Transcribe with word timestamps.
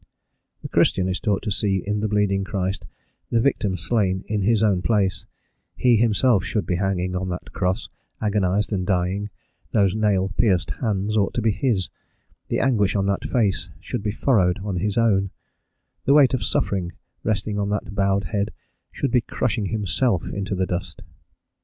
The 0.63 0.67
Christian 0.67 1.07
is 1.07 1.19
taught 1.19 1.43
to 1.43 1.51
see 1.51 1.83
in 1.85 1.99
the 1.99 2.07
bleeding 2.07 2.43
Christ 2.43 2.87
the 3.29 3.39
victim 3.39 3.77
slain 3.77 4.23
in 4.25 4.41
his 4.41 4.63
own 4.63 4.81
place; 4.81 5.27
he 5.75 5.97
himself 5.97 6.43
should 6.43 6.65
be 6.65 6.77
hanging 6.77 7.15
on 7.15 7.29
that 7.29 7.51
cross, 7.53 7.87
agonised 8.19 8.73
and 8.73 8.83
dying; 8.83 9.29
those 9.73 9.95
nail 9.95 10.29
pierced 10.29 10.71
hands 10.81 11.15
ought 11.15 11.35
to 11.35 11.41
be 11.43 11.51
his; 11.51 11.91
the 12.47 12.59
anguish 12.59 12.95
on 12.95 13.05
that 13.05 13.23
face 13.25 13.69
should 13.79 14.01
be 14.01 14.09
furrowed 14.09 14.57
on 14.63 14.77
his 14.77 14.97
own; 14.97 15.29
the 16.05 16.15
weight 16.15 16.33
of 16.33 16.43
suffering 16.43 16.93
resting 17.23 17.59
on 17.59 17.69
that 17.69 17.93
bowed 17.93 18.23
head 18.23 18.51
should 18.91 19.11
be 19.11 19.21
crushing 19.21 19.67
himself 19.67 20.23
inta 20.33 20.55
the 20.55 20.65
dust. 20.65 21.03